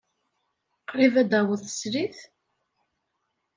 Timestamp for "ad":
1.21-1.27